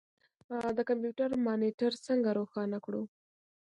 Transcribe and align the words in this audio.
د 0.77 0.79
کمپیوټر 0.89 1.29
مانیټر 1.45 1.91
څنګه 2.07 2.29
روښانه 2.39 2.77
کړو. 2.85 3.03